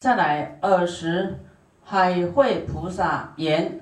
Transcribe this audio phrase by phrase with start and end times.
[0.00, 1.38] 再来二十，
[1.84, 3.80] 海会菩萨言：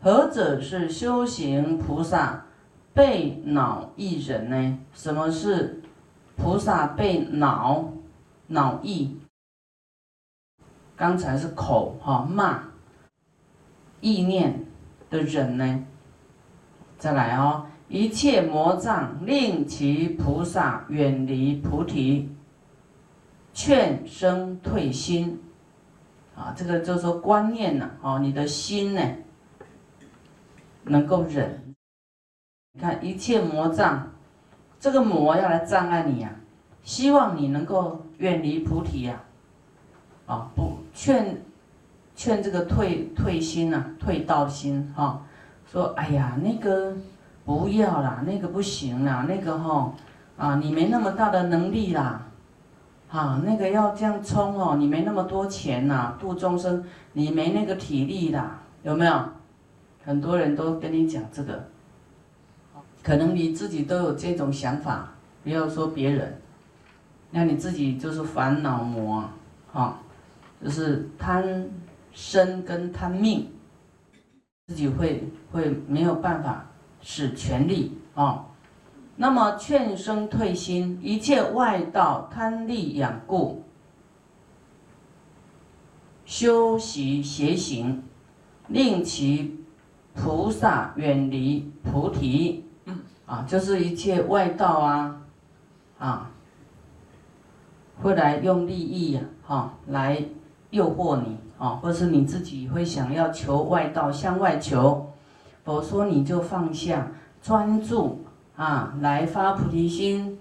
[0.00, 2.46] 何者是修行菩萨
[2.94, 4.78] 被恼一人呢？
[4.94, 5.82] 什么是
[6.36, 7.92] 菩萨被恼
[8.46, 9.18] 恼意？
[10.94, 12.62] 刚才是口哈骂
[14.00, 14.64] 意念
[15.10, 15.84] 的人呢？
[16.98, 22.32] 再来哦，一切魔障令其菩萨远离菩提，
[23.52, 25.42] 劝生退心。
[26.38, 29.02] 啊，这个就是说观念呐，哦，你的心呢，
[30.84, 31.74] 能够忍。
[32.72, 34.08] 你看一切魔障，
[34.78, 36.30] 这个魔要来障碍你呀，
[36.84, 39.20] 希望你能够远离菩提呀，
[40.26, 41.42] 啊，不劝
[42.14, 45.20] 劝这个退退心呐，退道心哈，
[45.66, 46.96] 说哎呀那个
[47.44, 49.92] 不要啦，那个不行啦，那个哈
[50.36, 52.27] 啊你没那么大的能力啦。
[53.10, 59.24] 啊，那个要这样冲哦，你没那么多钱呐，度众生你没那个体力啦，有没有？
[60.04, 61.68] 很多人都跟你讲这个，
[63.02, 65.10] 可能你自己都有这种想法，
[65.42, 66.40] 不要说别人，
[67.30, 69.24] 那你自己就是烦恼魔，
[69.72, 69.98] 哈，
[70.62, 71.68] 就是贪
[72.12, 73.50] 生跟贪命，
[74.66, 76.66] 自己会会没有办法
[77.00, 78.44] 使全力啊。
[79.20, 83.64] 那么劝生退心，一切外道贪利养故，
[86.24, 88.04] 修习邪行，
[88.68, 89.64] 令其
[90.14, 92.64] 菩萨远离菩提。
[93.26, 95.20] 啊，就是一切外道啊，
[95.98, 96.30] 啊，
[98.00, 100.24] 会来用利益呀，哈，来
[100.70, 105.12] 诱惑你啊，或是你自己会想要求外道向外求，
[105.64, 107.10] 佛说你就放下
[107.42, 108.24] 专注。
[108.58, 110.36] 啊，来发菩提心，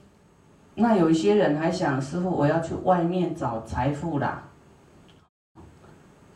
[0.74, 4.44] 那有一些人还想师傅，我要去外面找财富啦，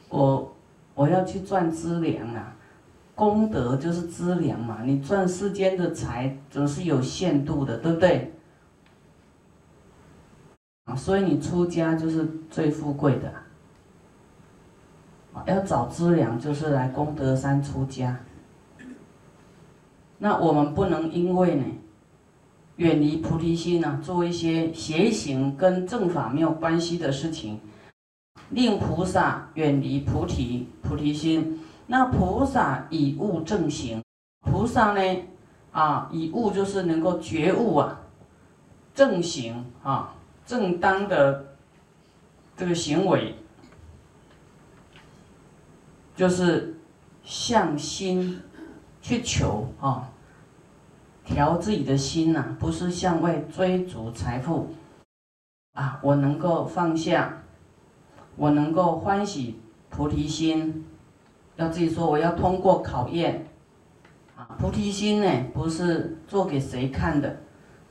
[0.07, 0.53] 我
[0.93, 2.55] 我要去赚资粮啊，
[3.15, 8.31] 功德就是资粮嘛，你赚世间的财总是有限度的，对不对？
[10.85, 13.33] 啊，所以你出家就是最富贵的，
[15.47, 18.19] 要找资粮就是来功德山出家。
[20.23, 21.65] 那我们不能因为呢，
[22.75, 27.59] 远离菩提心呢，做一些邪行跟正法没有关系的事情，
[28.51, 31.59] 令菩萨远离菩提菩提心。
[31.87, 34.03] 那菩萨以悟正行，
[34.41, 35.23] 菩萨呢，
[35.71, 38.01] 啊，以悟就是能够觉悟啊，
[38.93, 40.13] 正行啊，
[40.45, 41.55] 正当的
[42.55, 43.33] 这个行为，
[46.15, 46.79] 就是
[47.23, 48.39] 向心。
[49.01, 50.09] 去求啊，
[51.25, 54.69] 调自己的心呐，不是向外追逐财富
[55.73, 55.99] 啊。
[56.03, 57.41] 我能够放下，
[58.35, 60.85] 我能够欢喜菩提心，
[61.55, 63.47] 要自己说我要通过考验
[64.37, 64.55] 啊。
[64.59, 67.37] 菩提心呢，不是做给谁看的，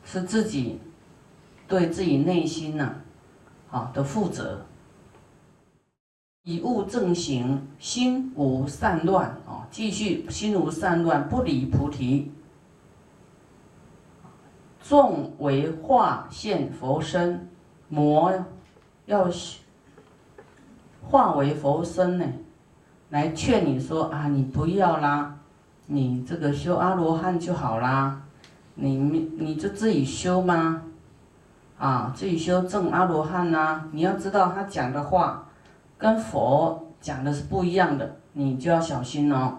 [0.04, 0.80] 是自己
[1.66, 2.94] 对自己内心呐，
[3.70, 4.64] 啊的负责。
[6.50, 9.68] 以物正行，心无散乱啊！
[9.70, 12.32] 继续心无散乱，不离菩提。
[14.82, 17.48] 众为化现佛身，
[17.88, 18.34] 魔
[19.06, 19.30] 要
[21.08, 22.26] 化为佛身呢，
[23.10, 25.36] 来劝你说啊，你不要啦，
[25.86, 28.22] 你这个修阿罗汉就好啦，
[28.74, 30.82] 你你就自己修吗？
[31.78, 33.84] 啊，自己修正阿罗汉呐！
[33.92, 35.46] 你要知道他讲的话。
[36.00, 39.58] 跟佛讲的是不一样的，你就要小心哦。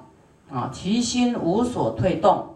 [0.49, 2.55] 啊，其心无所退动，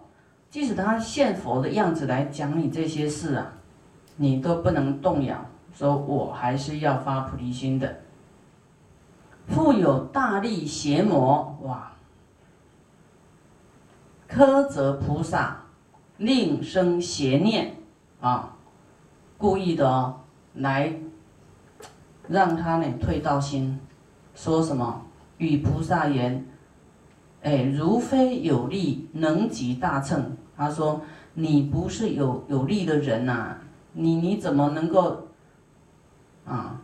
[0.49, 3.53] 即使他现佛的样子来讲你这些事啊，
[4.17, 5.37] 你都不能动摇，
[5.71, 7.97] 说我还是要发菩提心的。
[9.47, 11.91] 复有大力邪魔哇，
[14.27, 15.61] 苛责菩萨，
[16.17, 17.75] 令生邪念
[18.19, 18.55] 啊，
[19.37, 20.21] 故意的哦，
[20.55, 20.91] 来。
[22.27, 23.79] 让他呢退道心，
[24.33, 25.01] 说什么
[25.37, 26.45] 与菩萨言，
[27.41, 30.35] 哎，如非有力能及大乘。
[30.57, 31.01] 他说
[31.33, 33.57] 你不是有有力的人呐，
[33.93, 35.27] 你你怎么能够
[36.45, 36.81] 啊？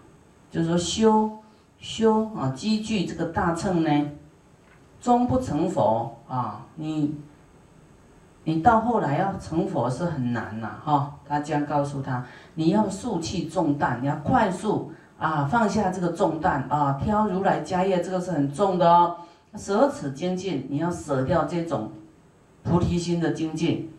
[0.49, 1.31] 就是说修
[1.79, 4.09] 修啊，积聚这个大乘呢，
[4.99, 6.65] 终不成佛啊！
[6.75, 7.15] 你
[8.43, 11.15] 你到后来要成佛是很难呐，哈！
[11.25, 14.91] 他将告诉他，你要速气重担，你要快速。
[15.21, 16.99] 啊，放下这个重担啊！
[16.99, 19.17] 挑如来家业，这个是很重的哦。
[19.55, 21.91] 舍此精进，你要舍掉这种
[22.63, 23.93] 菩提心的精进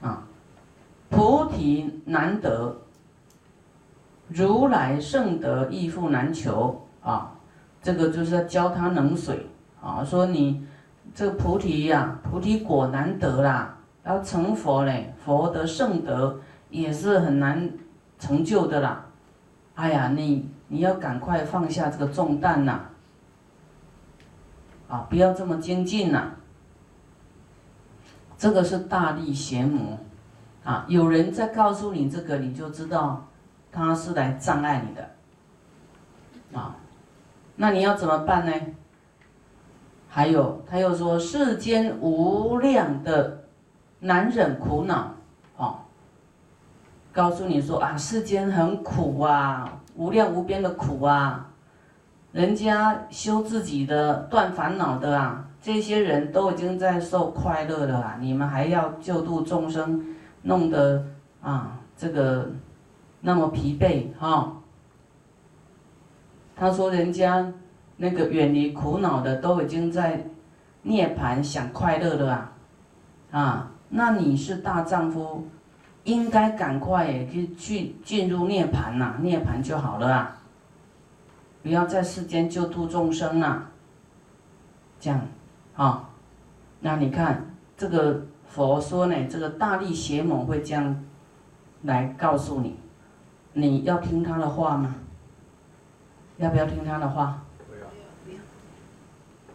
[0.00, 0.22] 啊。
[1.10, 2.78] 菩提难得，
[4.28, 6.80] 如来圣德亦复难求。
[7.02, 7.32] 啊，
[7.82, 9.46] 这个就是要浇他冷水
[9.82, 10.64] 啊，说你
[11.14, 16.40] 这个菩提呀，菩提果难得啦，要成佛嘞，佛的圣德
[16.70, 17.68] 也是很难
[18.18, 19.04] 成就的啦。
[19.74, 22.80] 哎呀，你你要赶快放下这个重担呐，
[24.88, 26.32] 啊，不要这么精进呐。
[28.36, 29.98] 这个是大力邪魔，
[30.64, 33.26] 啊，有人在告诉你这个，你就知道
[33.70, 35.10] 他是来障碍你的，
[36.58, 36.76] 啊，
[37.56, 38.52] 那你要怎么办呢？
[40.08, 43.44] 还有他又说世间无量的
[44.00, 45.11] 难忍苦恼，
[47.12, 51.48] 告诉你说啊，世间很苦啊，无量无边的苦啊，
[52.32, 55.48] 人家修自己的断烦恼的啊。
[55.60, 58.16] 这些人都已经在受快乐了啊！
[58.18, 60.04] 你们还要救度众生，
[60.42, 61.04] 弄得
[61.40, 62.50] 啊这个
[63.20, 64.56] 那么疲惫哈。
[66.56, 67.52] 他说人家
[67.96, 70.24] 那个远离苦恼的都已经在
[70.82, 72.52] 涅槃享快乐了啊
[73.30, 73.70] 啊！
[73.88, 75.46] 那你是大丈夫，
[76.04, 80.36] 应该赶快也去去进入涅槃呐，涅槃就好了啊！
[81.62, 83.70] 不要在世间救度众生啊，
[84.98, 85.20] 这样。
[85.76, 86.08] 啊，
[86.80, 91.04] 那你看这个佛说呢，这个大力邪猛会这样
[91.82, 92.76] 来告诉你，
[93.52, 94.94] 你要听他的话吗？
[96.38, 97.42] 要不要听他的话？
[97.68, 97.86] 不要，
[98.24, 98.32] 不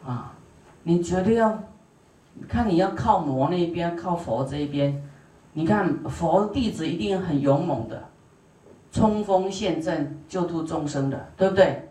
[0.07, 0.13] 要。
[0.13, 0.33] 啊，
[0.83, 1.59] 你绝对要，
[2.47, 5.03] 看你要靠魔那边，靠佛这一边。
[5.57, 8.09] 你看佛弟子一定很勇猛的，
[8.91, 11.89] 冲锋陷阵救度众生的，对不对？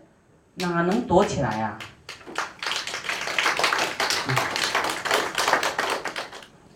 [0.55, 1.77] 哪能躲起来呀？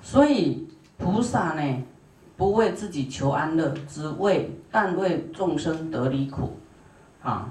[0.02, 0.68] 所以
[0.98, 1.84] 菩萨呢，
[2.36, 6.58] 不为自己求安乐，只为但为众生得离苦，
[7.24, 7.48] 啊，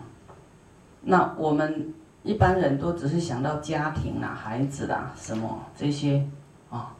[1.00, 6.28] 那我们一般人都只是想到家庭啦、孩子啦什么这些
[6.68, 6.94] 啊。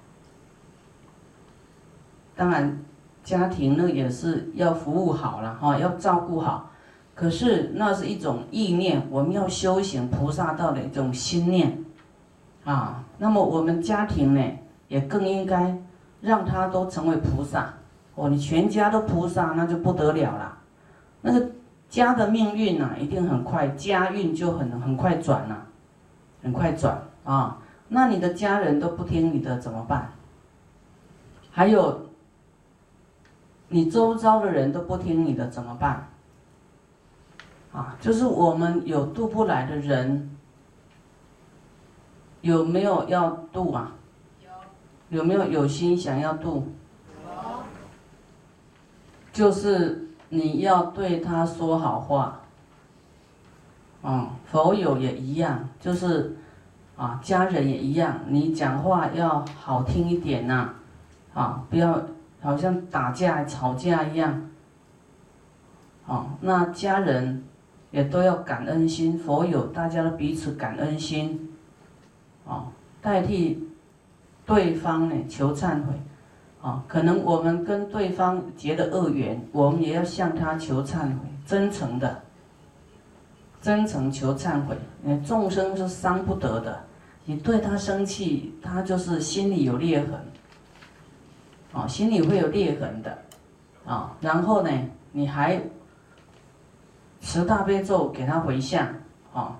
[2.41, 2.75] 当然，
[3.23, 6.71] 家庭呢也是要服务好了哈，要照顾好。
[7.15, 11.85] 可是那是一种意念，我们要修行菩萨道的一种心念，
[12.65, 14.41] 啊，那么我们家庭呢？
[14.89, 15.77] 也更应该
[16.23, 17.75] 让他都成为菩萨
[18.15, 18.31] 哦！
[18.31, 20.57] 你全家都菩萨，那就不得了了。
[21.21, 21.47] 那个
[21.91, 25.57] 家的命运呐，一定很快，家运就很很快转呐，
[26.43, 27.59] 很快转啊！
[27.89, 30.11] 那你的家人都不听你的怎么办？
[31.53, 32.01] 还有，
[33.71, 36.09] 你周遭的人都不听你的怎么办？
[37.73, 40.37] 啊，就是我们有渡不来的人，
[42.41, 43.93] 有没有要渡啊？
[45.09, 46.67] 有没有有心想要度？
[47.25, 47.31] 有。
[49.33, 52.41] 就是你要对他说好话。
[54.03, 56.37] 嗯，佛友也一样，就是
[56.97, 60.71] 啊，家人也一样，你讲话要好听一点呐，
[61.35, 62.03] 啊，不要
[62.41, 64.49] 好像打架吵架一样。
[66.07, 67.45] 啊，那家人
[67.91, 71.51] 也都要感恩心，佛友大家都彼此感恩心，
[72.47, 72.67] 啊，
[73.01, 73.67] 代替。
[74.47, 75.93] 对方呢求忏悔，
[76.61, 82.21] 啊，可能我们跟对方结的恶缘，我们也要向他求忏悔，真诚的，
[83.63, 84.77] 真诚求忏悔。
[85.25, 86.81] 众生是伤不得的，
[87.27, 90.19] 你对他生气，他就是心里有裂痕，
[91.73, 93.19] 啊，心里会有裂痕的，
[93.85, 94.71] 啊，然后呢，
[95.13, 95.61] 你还
[97.21, 98.87] 持大悲咒给他回向，
[99.33, 99.57] 啊，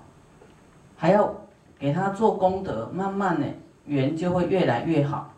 [0.97, 1.33] 还要
[1.79, 3.47] 给他做功德，慢慢的。
[3.87, 5.33] 缘就会越来越好，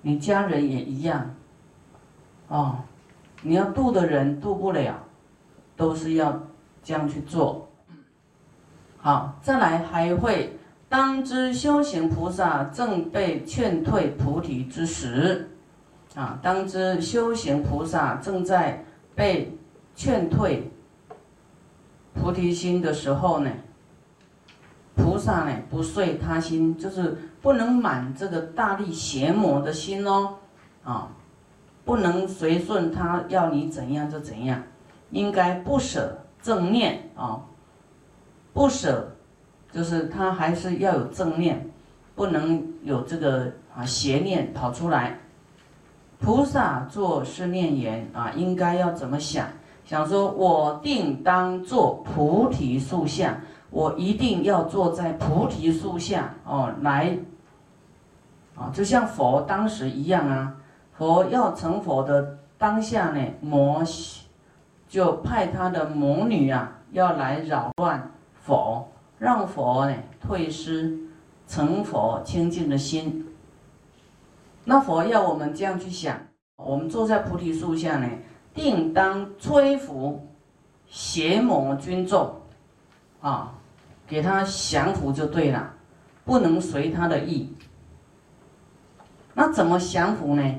[0.00, 1.34] 你家人也一样，
[2.48, 2.78] 哦，
[3.42, 4.94] 你要渡的人渡不了，
[5.76, 6.40] 都是要
[6.82, 7.68] 这样去做。
[8.96, 10.57] 好，再来还会
[10.88, 15.50] 当知修行菩萨正被劝退菩提之时，
[16.14, 19.56] 啊，当知修行菩萨正在被
[19.94, 20.70] 劝退
[22.14, 23.50] 菩提心的时候呢？
[24.96, 30.34] 菩萨呢，不遂他心，就是不能满这个大力邪魔的心哦，
[30.82, 31.08] 啊，
[31.84, 34.60] 不能随顺他要你怎样就怎样，
[35.10, 37.40] 应该不舍正念啊，
[38.52, 39.16] 不舍，
[39.72, 41.68] 就是他还是要有正念，
[42.14, 45.18] 不能有这个啊邪念跑出来。
[46.20, 49.46] 菩萨做是念言啊，应该要怎么想？
[49.84, 53.38] 想说我定当做菩提树下。
[53.70, 57.18] 我一定要坐在菩提树下哦，来，
[58.56, 60.54] 啊，就像佛当时一样啊。
[60.96, 63.84] 佛要成佛的当下呢，魔
[64.88, 68.10] 就派他的魔女啊要来扰乱
[68.40, 70.98] 佛，让佛呢退失
[71.46, 73.26] 成佛清净的心。
[74.64, 76.18] 那佛要我们这样去想，
[76.56, 78.08] 我们坐在菩提树下呢，
[78.52, 80.28] 定当摧伏
[80.86, 82.40] 邪魔军众，
[83.20, 83.54] 啊，
[84.06, 85.74] 给他降服就对了，
[86.24, 87.54] 不能随他的意。
[89.34, 90.54] 那怎么降服呢？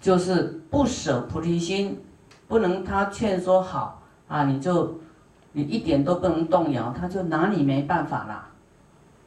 [0.00, 2.02] 就是不舍菩提心，
[2.46, 4.98] 不能他劝说好啊，你就
[5.58, 8.46] 你一点都不能动摇，他就拿你没办法啦。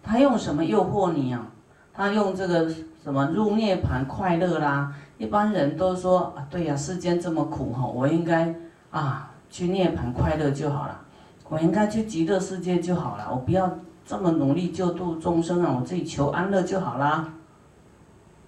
[0.02, 1.46] 他用什么诱惑你啊？
[1.94, 2.74] 他用这个
[3.04, 4.96] 什么入涅盘快乐啦？
[5.18, 8.56] 一般人都说啊，对呀，世间这么苦哈，我应该
[8.92, 11.02] 啊去涅盘快乐就好了，
[11.50, 13.70] 我应该去极乐世界就好了，我不要
[14.06, 17.28] 这么努力救度众生啊，我自己求安乐就好啦。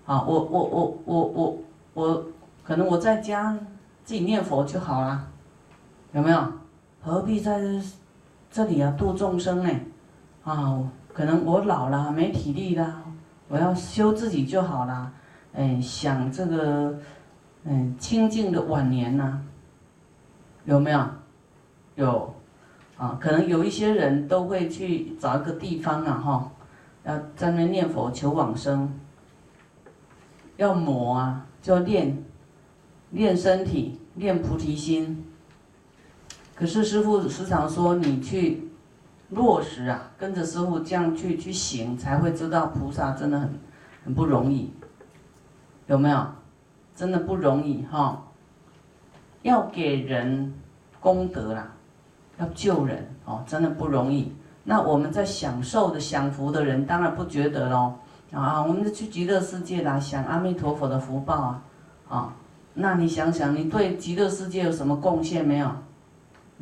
[0.06, 1.58] 啊，我我我我我
[1.96, 2.24] 我，
[2.64, 3.60] 可能我在家
[4.06, 5.28] 自己念佛就好了，
[6.14, 6.63] 有没有？
[7.04, 7.62] 何必在
[8.50, 9.70] 这里啊度众生呢？
[10.44, 10.82] 啊，
[11.12, 13.04] 可能我老了没体力了，
[13.50, 15.12] 我要修自己就好了。
[15.54, 16.98] 哎，想这个
[17.66, 19.42] 嗯清净的晚年呐，
[20.64, 21.06] 有没有？
[21.96, 22.34] 有，
[22.98, 26.52] 啊，可能有一些人都会去找一个地方啊，哈，
[27.04, 28.98] 要在那念佛求往生。
[30.56, 32.24] 要磨啊，就要练，
[33.12, 35.26] 练身体，练菩提心。
[36.56, 38.70] 可是师傅时常说，你去
[39.30, 43.50] 落实啊，跟着师傅这样去去行，才会知道菩萨真的很
[44.06, 44.72] 很不容易，
[45.88, 46.26] 有没有？
[46.96, 48.24] 真的不容易哈。
[49.42, 50.54] 要给人
[51.00, 51.74] 功德啦，
[52.38, 54.32] 要救人哦，真的不容易。
[54.64, 57.96] 那我们在享受的享福的人，当然不觉得喽。
[58.32, 61.64] 啊，我们去极乐世界啦，享阿弥陀佛的福报啊，
[62.08, 62.34] 啊，
[62.76, 65.70] 那你想想，你对极乐世界有什么贡献没有？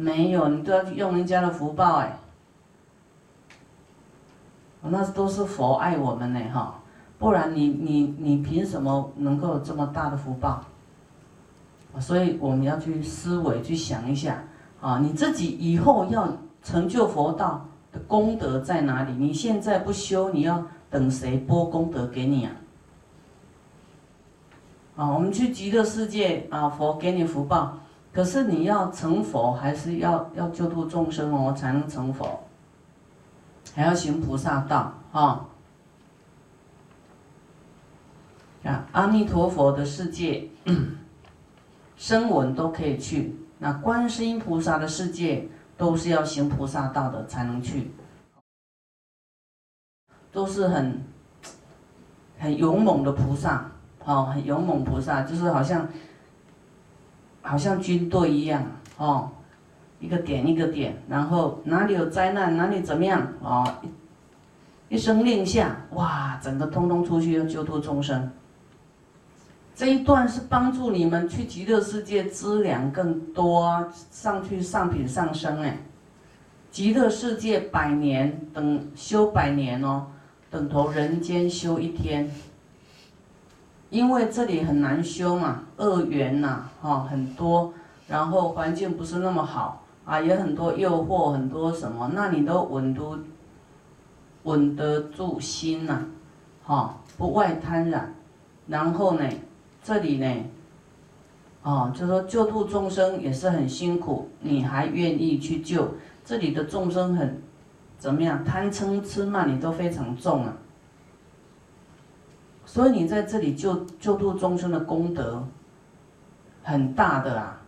[0.02, 2.18] 没有，你都要用人家的福报哎。
[4.82, 6.80] 那都是佛爱我们呢哈，
[7.20, 10.64] 不然你你你凭什么能够有这么大的福报？
[12.00, 14.44] 所以我们要去思维去想一下
[14.82, 16.28] 啊，你自己以后要
[16.64, 19.12] 成就佛道的功德在哪里？
[19.14, 20.66] 你现在不修，你要。
[20.92, 22.52] 等谁播功德给你啊？
[24.98, 27.78] 啊，我们去极乐世界啊，佛给你福报，
[28.14, 32.44] 可是你要成佛，还是要要救度众生哦，才能成佛，
[33.74, 35.48] 还要行菩萨道啊。
[38.64, 40.48] 啊，阿弥陀佛的世界，
[41.98, 47.92] 声闻都可以去，那观世音菩萨的世界，都是要行菩萨道的才能去。
[50.32, 51.04] 都是很
[52.38, 53.72] 很勇猛的菩萨，
[54.06, 55.88] 哦，很勇猛菩萨，就是好像
[57.42, 58.64] 好像军队一样，
[58.98, 59.30] 哦，
[60.00, 63.68] 一个点一个点，然后哪里有灾难，哪里怎么样，哦，
[64.90, 68.30] 一声令下，哇，整个通通出去要救度众生。
[69.74, 75.78] 这一段是帮助你们去极乐世界资粮更多，上去上品上升哎，
[76.70, 80.08] 极乐世界百年等修百年哦。
[80.52, 82.30] 等同人间修一天，
[83.92, 87.74] 因为这里很难修嘛，恶缘呐，哈，很多，
[88.08, 93.20] 然后环境不是那么好啊，也很多诱惑，很多什么，那你都稳都
[94.44, 96.06] 稳得住心呐，
[96.64, 98.16] 哈，不外贪染，
[98.66, 99.30] 然后呢，
[99.84, 100.46] 这里呢，
[101.62, 107.42] 哦，就说救度众生也是很辛苦，你还愿意去救，这里的众生很。
[108.00, 108.44] 怎么样？
[108.44, 110.58] 贪嗔痴慢你都非常重啊，
[112.72, 115.46] 所以你在这里救救度众生的功德
[116.64, 117.62] 很大的啊。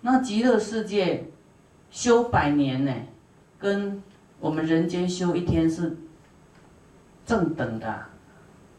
[0.00, 1.30] 那极乐世界
[1.88, 2.92] 修百年呢，
[3.60, 4.02] 跟
[4.40, 5.96] 我们人间修一天是
[7.24, 8.06] 正等的。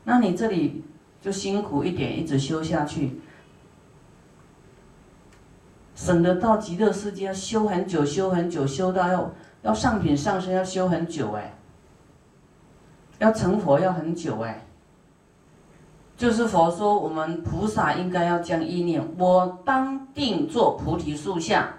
[0.04, 0.84] 那你这里
[1.22, 3.22] 就辛苦一点，一直修下去，
[5.96, 9.32] 省得到极乐世界要修很久，修很久，修到要。
[9.62, 11.56] 要上品上身要修很久哎，
[13.20, 14.65] 要成佛要很久哎。
[16.18, 21.74] 就是佛说，我们菩萨应该要将意念，我当定坐菩提树下，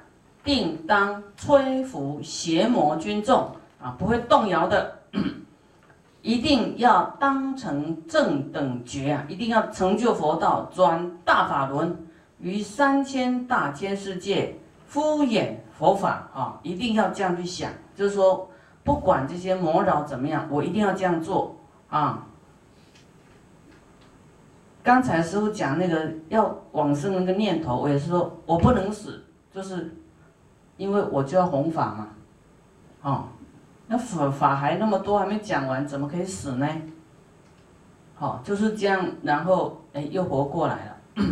[0.44, 3.50] 定当摧伏邪魔军众
[3.80, 4.98] 啊，不会动摇的，
[6.22, 11.96] 一定要当成正等觉啊，一定要成就佛道，转大法轮，
[12.38, 15.54] 于三千大千世界敷衍。
[15.78, 18.48] 佛法啊，一定要这样去想，就是说，
[18.82, 21.54] 不管这些魔扰怎么样，我一定要这样做
[21.90, 22.26] 啊。
[24.86, 29.92] 刚才师傅讲那个要往生那个念头，我也是说我不能死，就是
[30.76, 32.08] 因为我就要弘法嘛，
[33.02, 33.24] 哦，
[33.88, 36.68] 那法法还那么多还没讲完，怎么可以死呢？
[38.14, 40.96] 好，就是这样，然后哎又活过来了。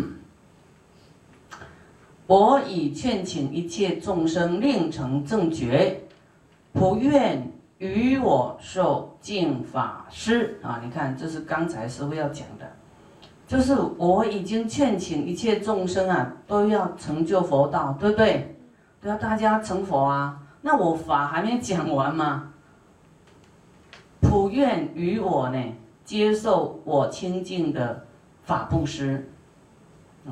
[2.26, 6.00] 我已劝请一切众生令成正觉，
[6.72, 10.80] 不愿与我受净法师啊！
[10.82, 12.68] 你看，这是刚才师傅要讲的，
[13.46, 18.56] 就是我已经劝请一切众生啊，都要成就佛道，对不对？
[19.00, 20.40] 都要大家成佛啊！
[20.62, 22.52] 那我法还没讲完嘛，
[24.22, 25.62] 普愿与我呢
[26.06, 28.06] 接受我清净的
[28.44, 29.30] 法布施。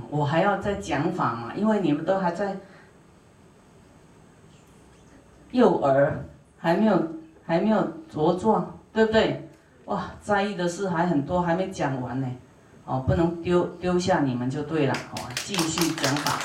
[0.09, 2.57] 我还要再讲法嘛，因为你们都还在
[5.50, 6.25] 幼儿，
[6.57, 7.09] 还没有
[7.45, 9.47] 还没有茁壮，对不对？
[9.85, 12.26] 哇，在意的事还很多，还没讲完呢。
[12.84, 14.92] 哦，不能丢丢下你们就对了。
[14.92, 16.38] 哦，继续讲法。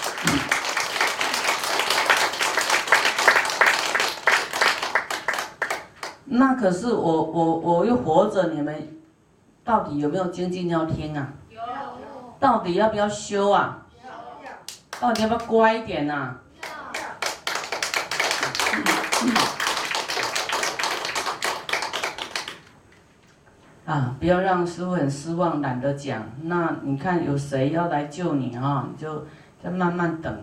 [6.29, 8.99] 那可是我我我又活着，你们
[9.63, 11.29] 到底有没有精进要听啊？
[12.39, 13.79] 到底要不要修啊？
[14.99, 16.13] 到底要不要乖一点呐？
[16.13, 16.37] 啊，
[23.87, 26.21] 啊不要让师傅很失望，懒得讲。
[26.43, 28.85] 那你看有谁要来救你啊？
[28.91, 29.25] 你就
[29.63, 30.37] 再慢慢等。